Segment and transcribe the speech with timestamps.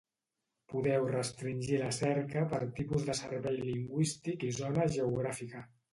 [0.71, 5.63] Podeu restringir la cerca per tipus de servei lingüístic i zona geogràfica.